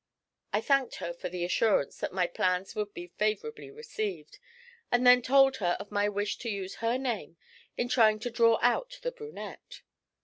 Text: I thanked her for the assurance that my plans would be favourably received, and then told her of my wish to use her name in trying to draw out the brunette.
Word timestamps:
I 0.51 0.61
thanked 0.61 0.95
her 0.95 1.13
for 1.13 1.29
the 1.29 1.45
assurance 1.45 1.99
that 1.99 2.11
my 2.11 2.25
plans 2.25 2.73
would 2.73 2.91
be 2.91 3.11
favourably 3.19 3.69
received, 3.69 4.39
and 4.91 5.05
then 5.05 5.21
told 5.21 5.57
her 5.57 5.77
of 5.79 5.91
my 5.91 6.09
wish 6.09 6.39
to 6.39 6.49
use 6.49 6.77
her 6.77 6.97
name 6.97 7.37
in 7.77 7.87
trying 7.87 8.17
to 8.21 8.31
draw 8.31 8.57
out 8.63 8.97
the 9.03 9.11
brunette. 9.11 9.83